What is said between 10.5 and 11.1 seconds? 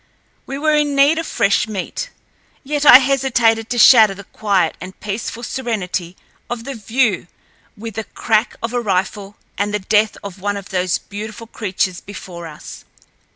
of those